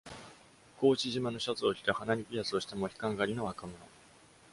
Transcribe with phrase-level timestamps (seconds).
[0.79, 3.77] 格子縞のシャツを着て鼻にピアスをしたモヒカン刈りの若者。